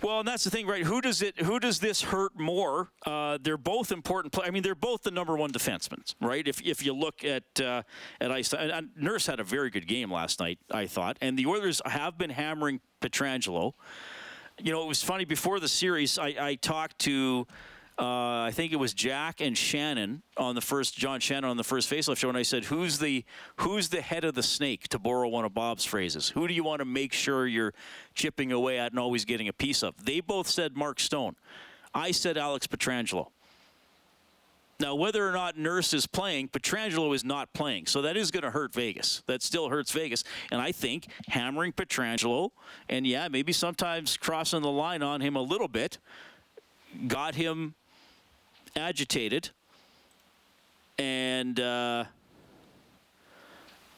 Well, 0.00 0.20
and 0.20 0.28
that's 0.28 0.44
the 0.44 0.50
thing, 0.50 0.66
right? 0.66 0.84
Who 0.84 1.00
does 1.00 1.22
it? 1.22 1.40
Who 1.40 1.60
does 1.60 1.78
this 1.80 2.02
hurt 2.02 2.38
more? 2.38 2.90
Uh, 3.04 3.38
they're 3.40 3.56
both 3.56 3.92
important. 3.92 4.32
Play- 4.32 4.46
I 4.46 4.50
mean, 4.50 4.62
they're 4.62 4.74
both 4.74 5.02
the 5.02 5.10
number 5.10 5.36
one 5.36 5.50
defensemen, 5.50 6.14
right? 6.20 6.46
If 6.46 6.60
if 6.62 6.84
you 6.84 6.92
look 6.92 7.24
at 7.24 7.44
uh, 7.60 7.82
at 8.20 8.30
ice, 8.32 8.54
Nurse 8.96 9.26
had 9.26 9.38
a 9.40 9.44
very 9.44 9.70
good 9.70 9.86
game 9.86 10.10
last 10.12 10.40
night, 10.40 10.58
I 10.70 10.86
thought, 10.86 11.18
and 11.20 11.38
the 11.38 11.46
Oilers 11.46 11.82
have 11.84 12.16
been 12.18 12.30
hammering 12.30 12.80
Pietrangelo. 13.00 13.74
You 14.60 14.72
know, 14.72 14.82
it 14.82 14.88
was 14.88 15.02
funny 15.02 15.24
before 15.24 15.60
the 15.60 15.68
series. 15.68 16.18
I, 16.18 16.34
I 16.38 16.54
talked 16.56 16.98
to. 17.00 17.46
Uh, 17.98 18.44
I 18.44 18.50
think 18.52 18.72
it 18.72 18.76
was 18.76 18.94
Jack 18.94 19.40
and 19.40 19.56
Shannon 19.56 20.22
on 20.38 20.54
the 20.54 20.60
first 20.60 20.96
John 20.96 21.20
Shannon 21.20 21.50
on 21.50 21.56
the 21.56 21.64
first 21.64 21.90
faceoff 21.90 22.16
show, 22.16 22.28
and 22.28 22.38
I 22.38 22.42
said, 22.42 22.64
"Who's 22.64 22.98
the 22.98 23.24
who's 23.56 23.90
the 23.90 24.00
head 24.00 24.24
of 24.24 24.34
the 24.34 24.42
snake?" 24.42 24.88
To 24.88 24.98
borrow 24.98 25.28
one 25.28 25.44
of 25.44 25.52
Bob's 25.52 25.84
phrases, 25.84 26.30
who 26.30 26.48
do 26.48 26.54
you 26.54 26.64
want 26.64 26.80
to 26.80 26.86
make 26.86 27.12
sure 27.12 27.46
you're 27.46 27.74
chipping 28.14 28.50
away 28.50 28.78
at 28.78 28.92
and 28.92 28.98
always 28.98 29.24
getting 29.26 29.48
a 29.48 29.52
piece 29.52 29.82
of? 29.82 29.94
They 30.04 30.20
both 30.20 30.48
said 30.48 30.74
Mark 30.74 31.00
Stone. 31.00 31.36
I 31.94 32.12
said 32.12 32.38
Alex 32.38 32.66
Pietrangelo. 32.66 33.28
Now, 34.80 34.94
whether 34.96 35.28
or 35.28 35.32
not 35.32 35.56
Nurse 35.56 35.92
is 35.92 36.06
playing, 36.06 36.48
Pietrangelo 36.48 37.14
is 37.14 37.24
not 37.24 37.52
playing, 37.52 37.86
so 37.86 38.02
that 38.02 38.16
is 38.16 38.30
going 38.32 38.42
to 38.42 38.50
hurt 38.50 38.72
Vegas. 38.74 39.22
That 39.26 39.42
still 39.42 39.68
hurts 39.68 39.92
Vegas, 39.92 40.24
and 40.50 40.60
I 40.60 40.72
think 40.72 41.06
hammering 41.28 41.72
Pietrangelo, 41.72 42.50
and 42.88 43.06
yeah, 43.06 43.28
maybe 43.28 43.52
sometimes 43.52 44.16
crossing 44.16 44.62
the 44.62 44.70
line 44.70 45.02
on 45.02 45.20
him 45.20 45.36
a 45.36 45.42
little 45.42 45.68
bit, 45.68 45.98
got 47.06 47.36
him 47.36 47.74
agitated, 48.76 49.50
and 50.98 51.58
uh, 51.58 52.04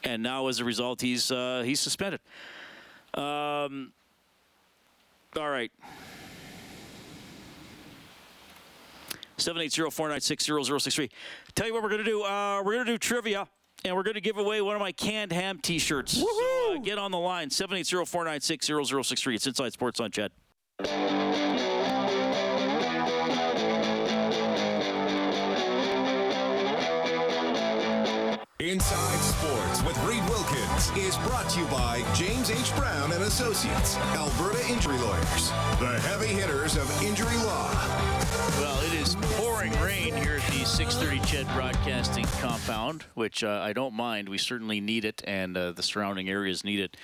and 0.03 0.23
now 0.23 0.47
as 0.47 0.59
a 0.59 0.65
result, 0.65 1.01
he's 1.01 1.31
uh, 1.31 1.63
he's 1.65 1.79
suspended. 1.79 2.19
Um, 3.13 3.91
all 5.37 5.49
right. 5.49 5.71
780-496-0063. 9.37 11.09
Tell 11.55 11.67
you 11.67 11.73
what 11.73 11.83
we're 11.83 11.89
going 11.89 12.03
to 12.03 12.09
do. 12.09 12.23
Uh, 12.23 12.61
we're 12.63 12.73
going 12.73 12.85
to 12.85 12.91
do 12.93 12.97
trivia, 12.97 13.47
and 13.83 13.95
we're 13.95 14.03
going 14.03 14.15
to 14.15 14.21
give 14.21 14.37
away 14.37 14.61
one 14.61 14.75
of 14.75 14.81
my 14.81 14.91
canned 14.93 15.33
ham 15.33 15.59
T-shirts. 15.59 16.13
So 16.13 16.75
uh, 16.75 16.77
get 16.79 16.97
on 16.97 17.11
the 17.11 17.19
line. 17.19 17.49
780-496-0063. 17.49 19.35
It's 19.35 19.47
Inside 19.47 19.73
Sports 19.73 19.99
on 19.99 20.11
CHED. 20.11 20.31
Is 30.97 31.17
brought 31.17 31.49
to 31.49 31.59
you 31.59 31.65
by 31.67 32.03
James 32.13 32.49
H. 32.49 32.73
Brown 32.75 33.11
and 33.11 33.23
Associates, 33.23 33.97
Alberta 33.97 34.65
Injury 34.69 34.97
Lawyers, 34.97 35.49
the 35.79 35.99
heavy 36.03 36.27
hitters 36.27 36.77
of 36.77 36.89
injury 37.03 37.35
law. 37.37 37.69
Well, 38.59 38.81
it 38.85 38.93
is 38.93 39.15
pouring 39.33 39.73
rain 39.81 40.15
here 40.15 40.37
at 40.37 40.51
the 40.51 40.63
630 40.63 41.19
Ched 41.27 41.53
Broadcasting 41.53 42.25
compound, 42.39 43.03
which 43.13 43.43
uh, 43.43 43.61
I 43.63 43.73
don't 43.73 43.93
mind. 43.93 44.29
We 44.29 44.37
certainly 44.37 44.79
need 44.79 45.03
it, 45.03 45.21
and 45.27 45.57
uh, 45.57 45.73
the 45.73 45.83
surrounding 45.83 46.29
areas 46.29 46.63
need 46.63 46.79
it 46.79 46.95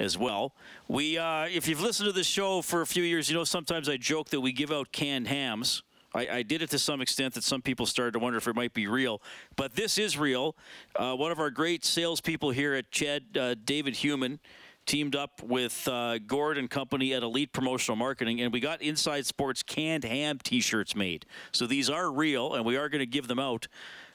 as 0.00 0.16
well. 0.16 0.54
We, 0.88 1.18
uh, 1.18 1.46
if 1.46 1.68
you've 1.68 1.82
listened 1.82 2.06
to 2.06 2.12
this 2.12 2.26
show 2.26 2.62
for 2.62 2.80
a 2.80 2.86
few 2.86 3.02
years, 3.02 3.28
you 3.28 3.36
know 3.36 3.44
sometimes 3.44 3.88
I 3.88 3.98
joke 3.98 4.30
that 4.30 4.40
we 4.40 4.52
give 4.52 4.72
out 4.72 4.90
canned 4.90 5.28
hams. 5.28 5.82
I, 6.14 6.28
I, 6.28 6.42
did 6.42 6.62
it 6.62 6.70
to 6.70 6.78
some 6.78 7.00
extent 7.00 7.34
that 7.34 7.44
some 7.44 7.60
people 7.60 7.86
started 7.86 8.12
to 8.12 8.18
wonder 8.20 8.38
if 8.38 8.46
it 8.46 8.54
might 8.54 8.72
be 8.72 8.86
real, 8.86 9.20
but 9.56 9.74
this 9.74 9.98
is 9.98 10.16
real. 10.16 10.54
Uh, 10.94 11.14
one 11.14 11.32
of 11.32 11.40
our 11.40 11.50
great 11.50 11.84
salespeople 11.84 12.50
here 12.50 12.74
at 12.74 12.90
Ched, 12.92 13.36
uh, 13.36 13.54
David 13.64 13.96
Human, 13.96 14.38
teamed 14.86 15.16
up 15.16 15.42
with 15.42 15.88
uh, 15.88 16.18
Gord 16.18 16.58
and 16.58 16.68
Company 16.68 17.14
at 17.14 17.22
Elite 17.22 17.52
Promotional 17.52 17.96
Marketing, 17.96 18.40
and 18.40 18.52
we 18.52 18.60
got 18.60 18.82
Inside 18.82 19.26
Sports 19.26 19.62
canned 19.62 20.04
ham 20.04 20.38
T-shirts 20.42 20.94
made. 20.94 21.26
So 21.52 21.66
these 21.66 21.88
are 21.88 22.12
real, 22.12 22.54
and 22.54 22.64
we 22.64 22.76
are 22.76 22.88
going 22.88 23.00
to 23.00 23.06
give 23.06 23.26
them 23.26 23.38
out 23.38 23.66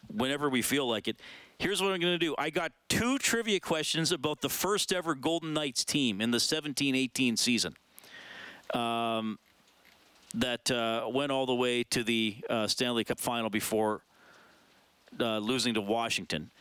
whenever 0.08 0.50
we 0.50 0.62
feel 0.62 0.88
like 0.88 1.08
it. 1.08 1.20
Here's 1.58 1.82
what 1.82 1.92
I'm 1.92 2.00
going 2.00 2.14
to 2.14 2.26
do. 2.26 2.36
I 2.38 2.50
got 2.52 2.72
two 2.88 3.18
trivia 3.18 3.60
questions 3.60 4.12
about 4.12 4.42
the 4.42 4.50
first 4.50 4.94
ever 4.94 5.16
Golden 5.16 5.54
Knights 5.54 5.84
team 5.84 6.22
in 6.22 6.32
the 6.32 6.38
17-18 6.38 7.38
season. 7.38 7.74
Um, 8.74 9.40
that 10.36 10.70
uh, 10.72 11.08
went 11.10 11.32
all 11.32 11.46
the 11.46 11.56
way 11.56 11.84
to 11.84 12.04
the 12.04 12.38
uh, 12.50 12.68
Stanley 12.68 13.04
Cup 13.04 13.20
final 13.20 13.50
before 13.50 14.04
uh, 15.20 15.40
losing 15.40 15.74
to 15.74 15.82
Washington. 15.82 16.52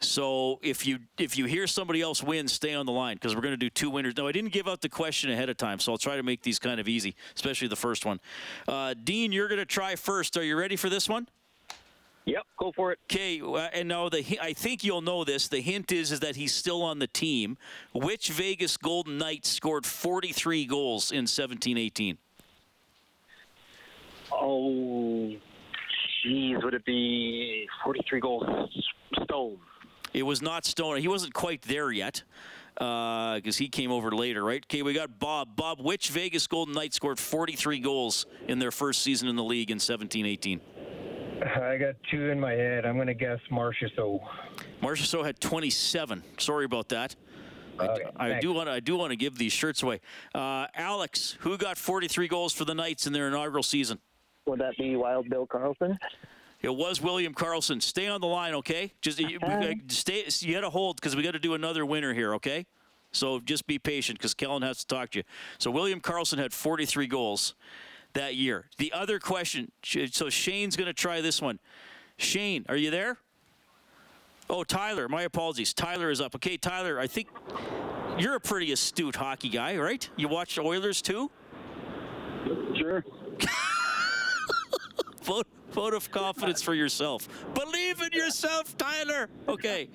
So 0.00 0.60
if 0.62 0.86
you 0.86 1.00
if 1.18 1.36
you 1.36 1.46
hear 1.46 1.66
somebody 1.66 2.00
else 2.00 2.22
win, 2.22 2.46
stay 2.46 2.74
on 2.74 2.86
the 2.86 2.92
line 2.92 3.16
because 3.16 3.34
we're 3.34 3.42
going 3.42 3.52
to 3.52 3.56
do 3.56 3.68
two 3.68 3.90
winners. 3.90 4.16
No, 4.16 4.28
I 4.28 4.32
didn't 4.32 4.52
give 4.52 4.68
out 4.68 4.80
the 4.80 4.88
question 4.88 5.30
ahead 5.30 5.48
of 5.48 5.56
time, 5.56 5.80
so 5.80 5.90
I'll 5.90 5.98
try 5.98 6.16
to 6.16 6.22
make 6.22 6.42
these 6.42 6.60
kind 6.60 6.78
of 6.78 6.88
easy, 6.88 7.16
especially 7.34 7.66
the 7.66 7.76
first 7.76 8.06
one. 8.06 8.20
Uh, 8.68 8.94
Dean, 9.02 9.32
you're 9.32 9.48
going 9.48 9.58
to 9.58 9.66
try 9.66 9.96
first. 9.96 10.36
Are 10.36 10.44
you 10.44 10.56
ready 10.56 10.76
for 10.76 10.88
this 10.88 11.08
one? 11.08 11.26
Yep, 12.26 12.46
go 12.58 12.72
for 12.72 12.92
it. 12.92 12.98
Okay, 13.10 13.40
uh, 13.40 13.70
and 13.72 13.88
now 13.88 14.08
the 14.08 14.38
I 14.40 14.52
think 14.52 14.84
you'll 14.84 15.00
know 15.00 15.24
this. 15.24 15.48
The 15.48 15.60
hint 15.60 15.90
is 15.90 16.12
is 16.12 16.20
that 16.20 16.36
he's 16.36 16.54
still 16.54 16.82
on 16.82 17.00
the 17.00 17.06
team. 17.08 17.56
Which 17.92 18.28
Vegas 18.30 18.76
Golden 18.76 19.18
Knights 19.18 19.48
scored 19.48 19.84
43 19.84 20.66
goals 20.66 21.10
in 21.10 21.24
17-18? 21.24 22.18
Oh, 24.32 25.30
jeez, 26.24 26.62
would 26.62 26.74
it 26.74 26.84
be 26.84 27.66
43 27.84 28.20
goals? 28.20 28.44
Stone. 29.24 29.58
It 30.14 30.22
was 30.22 30.42
not 30.42 30.64
Stone. 30.64 30.98
He 30.98 31.08
wasn't 31.08 31.34
quite 31.34 31.62
there 31.62 31.90
yet 31.90 32.22
because 32.74 33.56
uh, 33.56 33.58
he 33.58 33.68
came 33.68 33.90
over 33.90 34.10
later, 34.12 34.44
right? 34.44 34.64
Okay, 34.64 34.82
we 34.82 34.92
got 34.92 35.18
Bob. 35.18 35.56
Bob, 35.56 35.80
which 35.80 36.10
Vegas 36.10 36.46
Golden 36.46 36.74
Knights 36.74 36.96
scored 36.96 37.18
43 37.18 37.80
goals 37.80 38.26
in 38.46 38.58
their 38.58 38.70
first 38.70 39.02
season 39.02 39.28
in 39.28 39.36
the 39.36 39.44
league 39.44 39.70
in 39.70 39.78
17-18? 39.78 40.60
I 41.42 41.76
got 41.76 41.94
two 42.10 42.30
in 42.30 42.38
my 42.38 42.52
head. 42.52 42.84
I'm 42.84 42.96
going 42.96 43.06
to 43.08 43.14
guess 43.14 43.38
Marchessault. 43.50 44.20
Marchessault 44.82 45.24
had 45.24 45.40
27. 45.40 46.22
Sorry 46.38 46.64
about 46.64 46.88
that. 46.90 47.16
Okay, 47.80 48.04
I, 48.16 48.34
I 48.34 48.40
do 48.40 48.52
want 48.52 48.68
to. 48.68 48.72
I 48.72 48.80
do 48.80 48.96
want 48.96 49.10
to 49.10 49.16
give 49.16 49.38
these 49.38 49.52
shirts 49.52 49.84
away. 49.84 50.00
Uh, 50.34 50.66
Alex, 50.74 51.36
who 51.40 51.56
got 51.56 51.78
43 51.78 52.26
goals 52.26 52.52
for 52.52 52.64
the 52.64 52.74
Knights 52.74 53.06
in 53.06 53.12
their 53.12 53.28
inaugural 53.28 53.62
season? 53.62 54.00
Would 54.48 54.60
that 54.60 54.76
be 54.78 54.96
Wild 54.96 55.28
Bill 55.28 55.46
Karlsson? 55.46 55.98
It 56.62 56.74
was 56.74 57.00
William 57.00 57.34
Karlsson. 57.34 57.80
Stay 57.82 58.08
on 58.08 58.20
the 58.20 58.26
line, 58.26 58.54
okay? 58.54 58.92
Just 59.00 59.20
you, 59.20 59.38
uh, 59.40 59.72
stay. 59.88 60.24
You 60.40 60.54
got 60.54 60.62
to 60.62 60.70
hold 60.70 60.96
because 60.96 61.14
we 61.14 61.22
got 61.22 61.32
to 61.32 61.38
do 61.38 61.54
another 61.54 61.86
winner 61.86 62.14
here, 62.14 62.34
okay? 62.34 62.66
So 63.12 63.40
just 63.40 63.66
be 63.66 63.78
patient 63.78 64.18
because 64.18 64.34
Kellen 64.34 64.62
has 64.62 64.78
to 64.78 64.86
talk 64.86 65.10
to 65.10 65.18
you. 65.18 65.24
So 65.58 65.70
William 65.70 66.00
Karlsson 66.00 66.38
had 66.38 66.52
43 66.52 67.06
goals 67.06 67.54
that 68.14 68.34
year. 68.34 68.66
The 68.78 68.92
other 68.92 69.18
question. 69.18 69.70
So 69.84 70.30
Shane's 70.30 70.76
going 70.76 70.86
to 70.86 70.94
try 70.94 71.20
this 71.20 71.40
one. 71.40 71.60
Shane, 72.16 72.64
are 72.68 72.76
you 72.76 72.90
there? 72.90 73.18
Oh, 74.50 74.64
Tyler. 74.64 75.08
My 75.08 75.22
apologies. 75.22 75.74
Tyler 75.74 76.10
is 76.10 76.20
up. 76.20 76.34
Okay, 76.34 76.56
Tyler. 76.56 76.98
I 76.98 77.06
think 77.06 77.28
you're 78.18 78.34
a 78.34 78.40
pretty 78.40 78.72
astute 78.72 79.16
hockey 79.16 79.50
guy, 79.50 79.76
right? 79.76 80.08
You 80.16 80.28
watch 80.28 80.56
the 80.56 80.62
Oilers 80.62 81.02
too? 81.02 81.30
Sure. 82.76 83.04
vote, 85.22 85.46
vote 85.70 85.94
of 85.94 86.10
confidence 86.10 86.62
for 86.62 86.74
yourself. 86.74 87.28
Believe 87.54 88.00
in 88.00 88.12
yourself, 88.12 88.76
Tyler. 88.76 89.28
Okay. 89.48 89.88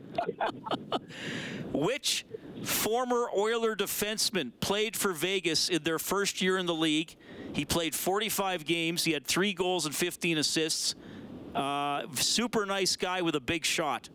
Which 1.74 2.26
former 2.64 3.30
Oiler 3.36 3.76
defenseman 3.76 4.52
played 4.60 4.96
for 4.96 5.14
Vegas 5.14 5.70
in 5.70 5.84
their 5.84 6.00
first 6.00 6.42
year 6.42 6.58
in 6.58 6.66
the 6.66 6.76
league? 6.76 7.16
He 7.54 7.66
played 7.66 7.94
45 7.94 8.66
games. 8.66 9.04
He 9.04 9.12
had 9.12 9.26
three 9.26 9.54
goals 9.54 9.86
and 9.86 9.96
15 9.96 10.40
assists. 10.40 10.96
Uh, 11.54 12.04
super 12.16 12.66
nice 12.66 12.96
guy 12.96 13.22
with 13.22 13.36
a 13.36 13.40
big 13.40 13.64
shot. 13.64 14.10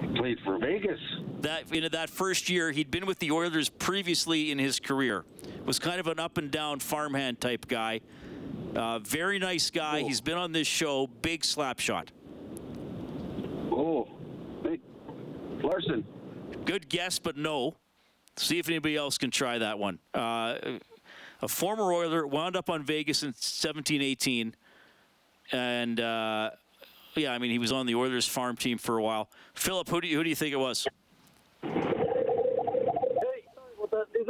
He 0.00 0.18
played 0.18 0.38
for 0.44 0.58
Vegas. 0.58 1.00
That 1.40 1.72
in 1.72 1.88
that 1.92 2.10
first 2.10 2.48
year, 2.48 2.72
he'd 2.72 2.90
been 2.90 3.06
with 3.06 3.18
the 3.18 3.30
Oilers 3.30 3.68
previously 3.68 4.50
in 4.50 4.58
his 4.58 4.80
career. 4.80 5.24
Was 5.64 5.78
kind 5.78 6.00
of 6.00 6.06
an 6.06 6.18
up 6.18 6.38
and 6.38 6.50
down 6.50 6.80
farmhand 6.80 7.40
type 7.40 7.68
guy. 7.68 8.00
Uh, 8.74 8.98
very 8.98 9.38
nice 9.38 9.70
guy. 9.70 10.00
Cool. 10.00 10.08
He's 10.08 10.20
been 10.20 10.36
on 10.36 10.52
this 10.52 10.66
show. 10.66 11.08
Big 11.22 11.44
slap 11.44 11.80
shot. 11.80 12.10
Oh, 13.70 14.08
hey, 14.62 14.78
Larson. 15.62 16.04
Good 16.64 16.88
guess, 16.88 17.18
but 17.18 17.36
no. 17.36 17.76
See 18.36 18.58
if 18.58 18.68
anybody 18.68 18.96
else 18.96 19.16
can 19.18 19.30
try 19.30 19.58
that 19.58 19.78
one. 19.78 19.98
Uh, 20.12 20.78
a 21.42 21.48
former 21.48 21.92
Oiler 21.92 22.26
wound 22.26 22.56
up 22.56 22.68
on 22.68 22.82
Vegas 22.82 23.22
in 23.22 23.32
17-18, 23.32 24.52
and 25.52 26.00
uh, 26.00 26.50
yeah, 27.14 27.32
I 27.32 27.38
mean 27.38 27.50
he 27.50 27.58
was 27.58 27.72
on 27.72 27.86
the 27.86 27.94
Oilers 27.94 28.26
farm 28.26 28.56
team 28.56 28.78
for 28.78 28.98
a 28.98 29.02
while. 29.02 29.30
Philip, 29.54 29.88
who 29.88 30.00
do 30.00 30.08
you, 30.08 30.16
who 30.16 30.24
do 30.24 30.28
you 30.28 30.36
think 30.36 30.52
it 30.52 30.58
was? 30.58 30.86
Hey, 31.62 31.70
sorry 31.70 31.92
about 33.82 33.90
that. 33.90 34.06
Is 34.20 34.28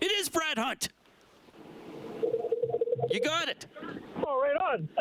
it 0.00 0.02
Brad 0.02 0.08
Hunt? 0.08 0.08
It 0.10 0.12
is 0.12 0.28
Brad 0.28 0.58
Hunt. 0.58 0.88
You 3.10 3.20
got 3.20 3.48
it. 3.48 3.66
Oh, 4.26 4.40
right 4.40 4.56
on. 4.56 4.88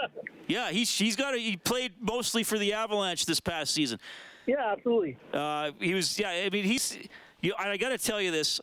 Yeah, 0.47 0.69
he's 0.69 0.95
he's 0.95 1.15
got 1.15 1.33
a, 1.33 1.39
he 1.39 1.57
played 1.57 1.93
mostly 1.99 2.43
for 2.43 2.59
the 2.59 2.71
Avalanche 2.73 3.25
this 3.25 3.39
past 3.39 3.73
season. 3.73 3.97
yeah, 4.45 4.73
absolutely. 4.73 5.17
Uh, 5.33 5.71
he 5.79 5.95
was 5.95 6.19
yeah. 6.19 6.29
I 6.29 6.51
mean 6.51 6.65
he's 6.65 6.95
you. 7.41 7.55
I 7.57 7.77
got 7.77 7.89
to 7.89 7.97
tell 7.97 8.21
you 8.21 8.29
this. 8.29 8.61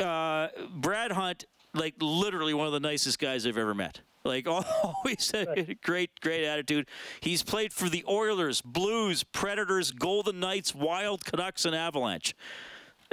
Uh, 0.00 0.48
Brad 0.74 1.12
Hunt, 1.12 1.44
like 1.72 1.94
literally 2.00 2.52
one 2.52 2.66
of 2.66 2.72
the 2.72 2.80
nicest 2.80 3.20
guys 3.20 3.46
I've 3.46 3.56
ever 3.56 3.74
met. 3.74 4.00
Like 4.24 4.48
always 4.48 5.30
a 5.34 5.76
great, 5.84 6.10
great 6.20 6.44
attitude. 6.44 6.88
He's 7.20 7.44
played 7.44 7.72
for 7.72 7.88
the 7.88 8.04
Oilers, 8.08 8.60
Blues, 8.60 9.22
Predators, 9.22 9.92
Golden 9.92 10.40
Knights, 10.40 10.74
Wild, 10.74 11.24
Canucks, 11.24 11.64
and 11.64 11.76
Avalanche. 11.76 12.34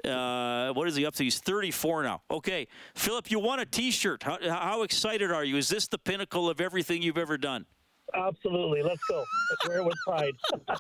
Uh, 0.06 0.74
what 0.74 0.88
is 0.88 0.96
he 0.96 1.06
up 1.06 1.14
to? 1.16 1.24
He's 1.24 1.40
34 1.40 2.04
now. 2.04 2.22
Okay, 2.32 2.68
Philip, 2.96 3.30
you 3.30 3.40
won 3.40 3.60
a 3.60 3.66
T-shirt. 3.66 4.24
How, 4.24 4.38
how 4.42 4.84
excited 4.84 5.32
are 5.32 5.44
you? 5.44 5.58
Is 5.58 5.70
this 5.70 5.88
the 5.88 5.98
pinnacle 5.98 6.50
of 6.50 6.60
everything 6.62 7.02
you've 7.02 7.18
ever 7.18 7.38
done? 7.38 7.66
Absolutely. 8.14 8.82
Let's 8.84 9.04
go. 9.10 9.24
Let's 9.50 9.68
wear 9.70 9.78
it 9.80 9.86
with 9.86 9.98
pride. 10.06 10.34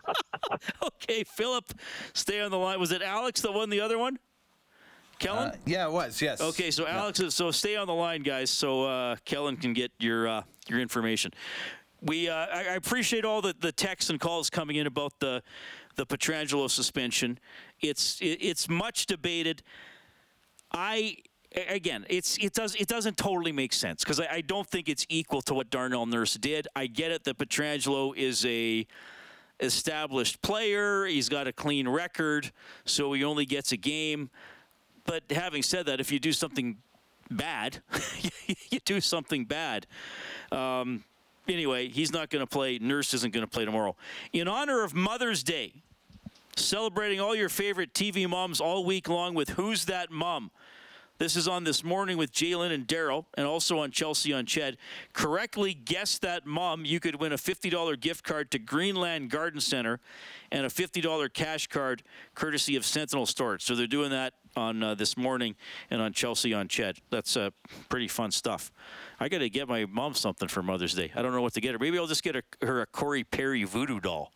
Okay, 0.84 1.24
Philip, 1.24 1.74
stay 2.14 2.42
on 2.42 2.52
the 2.52 2.58
line. 2.58 2.80
Was 2.80 2.92
it 2.92 3.02
Alex 3.02 3.42
that 3.42 3.52
won 3.52 3.70
the 3.70 3.82
other 3.82 3.98
one? 3.98 4.20
Kellen? 5.20 5.50
Uh, 5.50 5.56
yeah, 5.66 5.88
it 5.88 5.92
was. 5.92 6.22
Yes. 6.22 6.42
Okay, 6.42 6.72
so 6.72 6.88
Alex, 6.88 7.20
is 7.20 7.34
so 7.34 7.52
stay 7.52 7.76
on 7.76 7.88
the 7.88 7.94
line, 7.94 8.22
guys, 8.22 8.50
so 8.50 8.84
uh, 8.84 9.16
Kellen 9.26 9.58
can 9.58 9.74
get 9.74 9.92
your 10.00 10.28
uh, 10.28 10.44
your 10.68 10.80
information. 10.80 11.32
We 12.02 12.30
uh, 12.30 12.36
I, 12.36 12.60
I 12.60 12.74
appreciate 12.74 13.26
all 13.26 13.42
the, 13.42 13.56
the 13.60 13.72
texts 13.72 14.10
and 14.10 14.20
calls 14.20 14.50
coming 14.50 14.76
in 14.76 14.88
about 14.88 15.14
the 15.20 15.42
the 15.96 16.06
Pietrangelo 16.06 16.70
suspension. 16.70 17.40
It's 17.82 18.18
it's 18.22 18.70
much 18.70 19.06
debated. 19.06 19.64
I 20.72 21.18
again, 21.68 22.06
it's 22.10 22.38
it 22.38 22.54
does 22.54 22.76
it 22.76 22.88
doesn't 22.88 23.18
totally 23.18 23.52
make 23.52 23.74
sense 23.74 24.04
because 24.04 24.20
I, 24.20 24.28
I 24.32 24.42
don't 24.42 24.68
think 24.68 24.90
it's 24.90 25.06
equal 25.10 25.42
to 25.44 25.54
what 25.54 25.70
Darnell 25.70 26.06
Nurse 26.06 26.36
did. 26.36 26.68
I 26.76 26.88
get 26.88 27.12
it 27.12 27.24
that 27.26 27.38
Pietrangelo 27.38 28.16
is 28.16 28.46
a 28.46 28.86
established 29.60 30.42
player. 30.42 31.06
He's 31.06 31.30
got 31.30 31.48
a 31.48 31.54
clean 31.54 31.88
record, 31.88 32.52
so 32.86 33.14
he 33.14 33.24
only 33.24 33.46
gets 33.46 33.72
a 33.72 33.78
game. 33.78 34.30
But 35.06 35.24
having 35.32 35.64
said 35.64 35.86
that, 35.88 36.00
if 36.00 36.12
you 36.12 36.20
do 36.20 36.32
something 36.32 36.78
bad, 37.30 37.82
you 38.70 38.80
do 38.86 39.02
something 39.02 39.46
bad. 39.46 39.88
Um, 40.52 41.04
anyway, 41.48 41.90
he's 41.90 42.12
not 42.12 42.30
going 42.30 42.46
to 42.46 42.48
play. 42.48 42.80
Nurse 42.80 43.14
isn't 43.14 43.34
going 43.34 43.46
to 43.46 43.50
play 43.50 43.66
tomorrow. 43.66 43.96
In 44.34 44.48
honor 44.48 44.84
of 44.84 44.94
Mother's 44.94 45.44
Day, 45.44 45.74
celebrating 46.56 47.20
all 47.20 47.36
your 47.36 47.50
favorite 47.50 47.94
TV 47.94 48.28
moms 48.28 48.62
all 48.62 48.84
week 48.86 49.08
long 49.08 49.34
with 49.34 49.52
Who's 49.52 49.86
That 49.86 50.12
Mom? 50.12 50.52
This 51.22 51.36
is 51.36 51.48
on 51.48 51.66
this 51.66 51.84
morning 51.84 52.18
with 52.18 52.32
Jalen 52.32 52.72
and 52.72 52.88
Daryl, 52.88 53.26
and 53.36 53.46
also 53.46 53.78
on 53.78 53.92
Chelsea 53.92 54.34
on 54.34 54.48
Ched. 54.48 54.78
Correctly 55.14 55.76
guess 55.76 56.18
that 56.18 56.48
mom, 56.48 56.84
you 56.84 57.00
could 57.00 57.22
win 57.22 57.32
a 57.32 57.38
$50 57.38 58.00
gift 58.00 58.24
card 58.24 58.50
to 58.50 58.58
Greenland 58.58 59.30
Garden 59.30 59.62
Center 59.62 60.00
and 60.52 60.66
a 60.66 60.70
$50 60.70 61.32
cash 61.32 61.68
card 61.68 62.02
courtesy 62.34 62.76
of 62.76 62.84
Sentinel 62.84 63.28
Storage. 63.28 63.64
So 63.64 63.76
they're 63.76 63.86
doing 63.86 64.10
that 64.10 64.34
on 64.56 64.82
uh, 64.82 64.96
this 64.96 65.16
morning 65.16 65.56
and 65.92 66.02
on 66.02 66.12
Chelsea 66.12 66.56
on 66.56 66.68
Ched. 66.68 66.98
That's 67.12 67.38
uh, 67.38 67.52
pretty 67.88 68.08
fun 68.08 68.32
stuff. 68.32 68.72
I 69.20 69.30
got 69.30 69.40
to 69.40 69.50
get 69.52 69.68
my 69.68 69.86
mom 69.86 70.16
something 70.16 70.48
for 70.48 70.64
Mother's 70.64 70.96
Day. 70.96 71.12
I 71.14 71.22
don't 71.22 71.34
know 71.34 71.44
what 71.44 71.54
to 71.54 71.62
get 71.62 71.74
her. 71.74 71.80
Maybe 71.80 72.00
I'll 72.00 72.08
just 72.08 72.24
get 72.24 72.36
a, 72.36 72.42
her 72.64 72.82
a 72.82 72.88
Corey 72.88 73.24
Perry 73.24 73.64
voodoo 73.64 74.00
doll. 74.00 74.32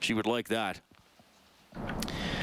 She 0.00 0.14
would 0.14 0.26
like 0.26 0.48
that. 0.48 0.80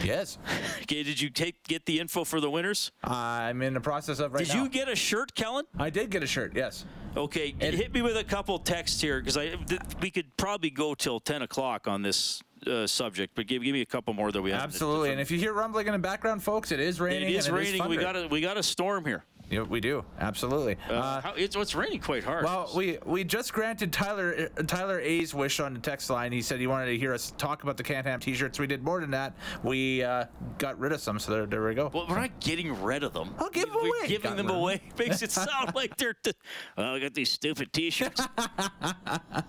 Yes. 0.03 0.37
Okay, 0.83 1.03
did 1.03 1.21
you 1.21 1.29
take 1.29 1.63
get 1.67 1.85
the 1.85 1.99
info 2.01 2.25
for 2.25 2.41
the 2.41 2.49
winners? 2.49 2.91
I'm 3.01 3.61
in 3.61 3.73
the 3.73 3.79
process 3.79 4.19
of 4.19 4.33
right 4.33 4.39
Did 4.39 4.49
now. 4.49 4.55
Did 4.55 4.63
you 4.63 4.69
get 4.69 4.89
a 4.89 4.95
shirt, 4.95 5.33
Kellen? 5.35 5.63
I 5.77 5.89
did 5.89 6.09
get 6.09 6.21
a 6.21 6.27
shirt. 6.27 6.53
Yes. 6.53 6.85
Okay, 7.15 7.55
hit 7.57 7.93
me 7.93 8.01
with 8.01 8.17
a 8.17 8.23
couple 8.23 8.59
texts 8.59 8.99
here 8.99 9.19
because 9.21 9.37
I 9.37 9.55
th- 9.55 9.79
we 10.01 10.11
could 10.11 10.35
probably 10.35 10.69
go 10.69 10.93
till 10.95 11.21
ten 11.21 11.43
o'clock 11.43 11.87
on 11.87 12.01
this 12.01 12.41
uh, 12.67 12.87
subject, 12.87 13.35
but 13.35 13.47
give 13.47 13.63
give 13.63 13.73
me 13.73 13.81
a 13.81 13.85
couple 13.85 14.13
more 14.13 14.31
that 14.31 14.41
we 14.41 14.51
have. 14.51 14.63
Absolutely. 14.63 15.11
And 15.11 15.19
if 15.21 15.31
you 15.31 15.37
hear 15.37 15.53
rumbling 15.53 15.87
in 15.87 15.93
the 15.93 15.99
background, 15.99 16.43
folks, 16.43 16.71
it 16.71 16.79
is 16.79 16.99
raining. 16.99 17.29
it 17.29 17.35
is 17.35 17.47
and 17.47 17.55
raining. 17.55 17.87
we 17.87 17.97
got 17.97 18.15
a 18.17 18.27
we 18.27 18.41
got 18.41 18.57
a 18.57 18.63
storm 18.63 19.05
here. 19.05 19.23
Yeah, 19.51 19.63
we 19.63 19.81
do. 19.81 20.05
Absolutely. 20.17 20.77
Uh, 20.89 21.19
how, 21.19 21.33
it's, 21.35 21.55
it's 21.57 21.75
raining 21.75 21.99
quite 21.99 22.23
hard. 22.23 22.45
Well, 22.45 22.71
we 22.73 22.97
we 23.05 23.25
just 23.25 23.51
granted 23.51 23.91
Tyler 23.91 24.49
uh, 24.57 24.63
Tyler 24.63 24.99
A's 25.01 25.33
wish 25.33 25.59
on 25.59 25.73
the 25.73 25.79
text 25.79 26.09
line. 26.09 26.31
He 26.31 26.41
said 26.41 26.59
he 26.61 26.67
wanted 26.67 26.85
to 26.85 26.97
hear 26.97 27.13
us 27.13 27.33
talk 27.37 27.63
about 27.63 27.75
the 27.75 27.83
Can't 27.83 28.21
T-shirts. 28.21 28.59
We 28.59 28.65
did 28.67 28.81
more 28.83 29.01
than 29.01 29.11
that. 29.11 29.33
We 29.61 30.03
uh, 30.03 30.25
got 30.57 30.79
rid 30.79 30.93
of 30.93 31.01
some, 31.01 31.19
so 31.19 31.31
there, 31.33 31.45
there 31.45 31.65
we 31.67 31.75
go. 31.75 31.91
Well, 31.93 32.07
we're 32.09 32.19
not 32.19 32.39
getting 32.39 32.81
rid 32.81 33.03
of 33.03 33.13
them. 33.13 33.35
I'll 33.37 33.49
give 33.49 33.65
'em 33.65 33.75
We're 33.75 33.87
away. 33.89 34.07
Giving 34.07 34.31
Got 34.31 34.37
them 34.37 34.47
rid 34.47 34.55
away 34.55 34.81
makes 34.97 35.21
it 35.21 35.31
sound 35.33 35.75
like 35.75 35.97
they're. 35.97 36.13
T- 36.13 36.31
oh, 36.77 36.95
I 36.95 36.99
got 36.99 37.13
these 37.13 37.29
stupid 37.29 37.73
T-shirts. 37.73 38.21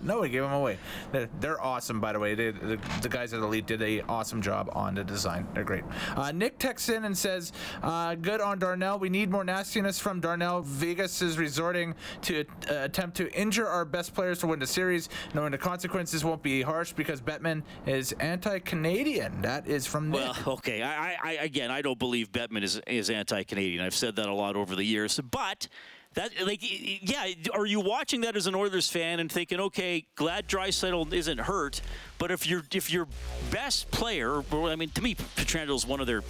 No, 0.01 0.21
we 0.21 0.29
gave 0.29 0.43
them 0.43 0.53
away. 0.53 0.79
They're, 1.13 1.29
they're 1.41 1.61
awesome, 1.61 2.01
by 2.01 2.13
the 2.13 2.19
way. 2.19 2.35
They, 2.35 2.51
the, 2.51 2.79
the 3.03 3.09
guys 3.09 3.33
at 3.33 3.41
Elite 3.41 3.67
did 3.67 3.81
a 3.83 4.01
awesome 4.03 4.43
job 4.43 4.69
on 4.73 4.95
the 4.95 5.05
design. 5.05 5.47
They're 5.55 5.65
great. 5.65 5.85
Uh, 6.17 6.33
Nick 6.33 6.59
texts 6.59 6.89
in 6.89 7.05
and 7.05 7.17
says, 7.17 7.53
uh, 7.83 8.15
"Good 8.17 8.41
on 8.41 8.59
Darnell. 8.59 8.99
We 8.99 9.09
need 9.09 9.31
more 9.31 9.45
nastiness 9.45 9.92
from 9.99 10.21
Darnell. 10.21 10.63
Vegas 10.63 11.23
is 11.23 11.39
resorting 11.39 11.95
to 12.23 12.45
uh, 12.71 12.75
attempt 12.83 13.17
to 13.19 13.33
injure 13.33 13.67
our 13.67 13.85
best 13.85 14.15
players 14.15 14.39
to 14.41 14.47
win 14.47 14.59
the 14.59 14.67
series, 14.67 15.09
knowing 15.35 15.53
the 15.53 15.59
consequences 15.59 16.25
won't 16.25 16.43
be 16.43 16.63
harsh 16.63 16.93
because 16.93 17.21
Bettman 17.21 17.63
is 17.87 18.13
anti-Canadian." 18.13 19.43
That 19.43 19.67
is 19.67 19.87
from 19.87 20.11
Nick. 20.11 20.21
Well, 20.21 20.55
okay. 20.55 20.83
I, 20.83 21.17
I, 21.23 21.33
again, 21.41 21.71
I 21.71 21.83
don't 21.83 21.99
believe 21.99 22.33
Bettman 22.33 22.63
is 22.63 22.81
is 22.87 23.11
anti-Canadian. 23.11 23.85
I've 23.85 23.95
said 23.95 24.17
that 24.17 24.29
a 24.29 24.35
lot 24.35 24.57
over 24.57 24.77
the 24.77 24.85
years, 24.85 25.19
but. 25.19 25.69
That 26.15 26.31
like 26.45 26.61
yeah, 26.63 27.25
are 27.55 27.65
you 27.65 27.81
watching 27.81 28.21
that 28.21 28.37
as 28.37 28.47
an 28.47 28.55
Oilers 28.55 28.87
fan 28.87 29.19
and 29.19 29.33
thinking, 29.33 29.59
okay, 29.61 30.05
glad 30.15 30.47
Draisaitl 30.47 31.11
isn't 31.11 31.41
hurt, 31.41 31.81
but 32.19 32.31
if 32.31 32.47
your 32.47 32.65
if 32.71 32.93
your 32.93 33.09
best 33.51 33.91
player, 33.91 34.43
I 34.53 34.77
mean, 34.77 34.91
to 34.91 35.01
me, 35.01 35.15
Pietrangelo 35.15 35.75
is 35.75 35.87
one 35.87 36.01
of 36.01 36.07
their. 36.07 36.23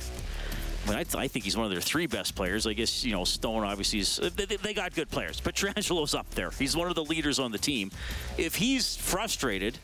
I, 0.85 0.89
mean, 0.89 0.99
I, 0.99 1.05
th- 1.05 1.15
I 1.17 1.29
think 1.29 1.45
he's 1.45 1.57
one 1.57 1.65
of 1.67 1.71
their 1.71 1.81
three 1.81 2.07
best 2.07 2.35
players. 2.35 2.67
I 2.67 2.73
guess 2.73 3.05
you 3.05 3.13
know 3.13 3.25
Stone 3.25 3.63
obviously 3.65 4.01
is. 4.01 4.19
Uh, 4.19 4.31
they, 4.35 4.45
they- 4.47 4.57
they 4.57 4.75
got 4.75 4.95
good 4.95 5.11
players, 5.11 5.41
Pietrangelo's 5.41 6.15
up 6.15 6.29
there. 6.31 6.51
He's 6.51 6.77
one 6.77 6.89
of 6.89 6.95
the 6.95 7.05
leaders 7.05 7.39
on 7.39 7.53
the 7.53 7.59
team. 7.59 7.91
If 8.39 8.57
he's 8.57 8.97
frustrated, 8.97 9.79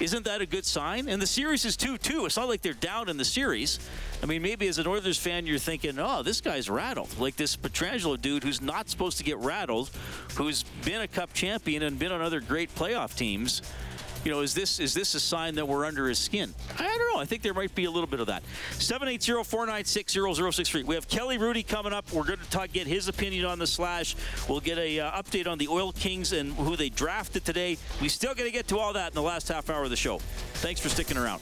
isn't 0.00 0.24
that 0.24 0.40
a 0.40 0.46
good 0.46 0.64
sign? 0.64 1.08
And 1.08 1.20
the 1.20 1.26
series 1.26 1.64
is 1.64 1.76
2 1.76 1.98
2. 1.98 2.26
It's 2.26 2.36
not 2.36 2.48
like 2.48 2.62
they're 2.62 2.72
down 2.72 3.08
in 3.08 3.16
the 3.16 3.24
series. 3.24 3.78
I 4.22 4.26
mean, 4.26 4.42
maybe 4.42 4.66
as 4.66 4.78
an 4.78 4.86
Oilers 4.86 5.18
fan, 5.18 5.46
you're 5.46 5.58
thinking, 5.58 5.98
oh, 5.98 6.22
this 6.22 6.40
guy's 6.40 6.68
rattled. 6.70 7.16
Like 7.18 7.36
this 7.36 7.54
Pietrangelo 7.56 8.20
dude 8.20 8.42
who's 8.42 8.60
not 8.60 8.88
supposed 8.88 9.18
to 9.18 9.24
get 9.24 9.36
rattled, 9.38 9.90
who's 10.36 10.62
been 10.84 11.00
a 11.02 11.08
cup 11.08 11.32
champion 11.32 11.82
and 11.82 11.98
been 11.98 12.12
on 12.12 12.20
other 12.22 12.40
great 12.40 12.74
playoff 12.74 13.14
teams. 13.16 13.62
You 14.24 14.30
know, 14.30 14.40
is 14.40 14.54
this 14.54 14.78
is 14.78 14.92
this 14.92 15.14
a 15.14 15.20
sign 15.20 15.54
that 15.54 15.66
we're 15.66 15.86
under 15.86 16.06
his 16.08 16.18
skin? 16.18 16.54
I 16.78 16.82
don't 16.82 17.14
know. 17.14 17.20
I 17.20 17.24
think 17.24 17.40
there 17.42 17.54
might 17.54 17.74
be 17.74 17.86
a 17.86 17.90
little 17.90 18.06
bit 18.06 18.20
of 18.20 18.26
that. 18.26 18.42
780-496-0063. 18.72 20.84
We 20.84 20.94
have 20.94 21.08
Kelly 21.08 21.38
Rudy 21.38 21.62
coming 21.62 21.94
up. 21.94 22.12
We're 22.12 22.24
going 22.24 22.38
to 22.38 22.50
talk, 22.50 22.70
get 22.72 22.86
his 22.86 23.08
opinion 23.08 23.46
on 23.46 23.58
the 23.58 23.66
slash. 23.66 24.16
We'll 24.48 24.60
get 24.60 24.78
a 24.78 25.00
uh, 25.00 25.22
update 25.22 25.46
on 25.46 25.58
the 25.58 25.68
Oil 25.68 25.92
Kings 25.92 26.32
and 26.32 26.52
who 26.52 26.76
they 26.76 26.88
drafted 26.90 27.44
today. 27.44 27.78
We 28.00 28.08
still 28.08 28.34
got 28.34 28.44
to 28.44 28.50
get 28.50 28.68
to 28.68 28.78
all 28.78 28.92
that 28.92 29.08
in 29.08 29.14
the 29.14 29.22
last 29.22 29.48
half 29.48 29.68
hour 29.70 29.82
of 29.84 29.90
the 29.90 29.96
show. 29.96 30.18
Thanks 30.54 30.80
for 30.80 30.88
sticking 30.90 31.16
around. 31.16 31.40